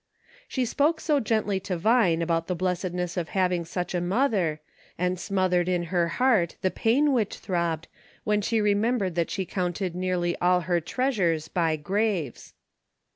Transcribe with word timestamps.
She 0.47 0.65
spoke 0.65 0.99
gently 1.23 1.59
to 1.59 1.77
Vine 1.77 2.23
about 2.23 2.47
the 2.47 2.55
blessedness 2.55 3.17
of 3.17 3.29
having 3.37 3.65
such 3.65 3.93
a 3.93 4.01
mother, 4.01 4.59
and 4.97 5.19
smothered 5.19 5.69
in 5.69 5.83
her 5.93 6.07
heart 6.17 6.55
the 6.63 6.71
pain 6.71 7.13
which 7.13 7.35
throbbed, 7.37 7.87
when 8.23 8.41
she 8.41 8.61
remembered 8.61 9.13
that 9.13 9.29
she 9.29 9.45
counted 9.45 9.93
nearly 9.93 10.35
all 10.37 10.61
her 10.61 10.81
treasures 10.81 11.49
by 11.49 11.75
graves. 11.75 12.55